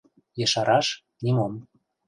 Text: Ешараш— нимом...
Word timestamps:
Ешараш— 0.43 0.87
нимом... 1.23 1.53